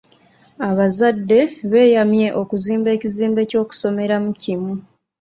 Abazadde 0.69 1.39
beeyamye 1.71 2.27
okuzimba 2.41 2.89
ekizimbe 2.95 3.41
ky'okusomeramu 3.49 4.29
kimu. 4.41 4.73